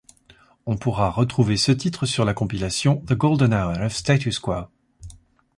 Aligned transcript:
On 0.65 0.77
pourra 0.77 1.11
retrouver 1.11 1.57
ce 1.57 1.71
titre 1.71 2.07
sur 2.07 2.25
la 2.25 2.33
compilation 2.33 3.01
The 3.05 3.13
Golden 3.13 3.53
Hour 3.53 3.83
of 3.85 3.93
Status 3.95 4.39
Quo. 4.39 4.63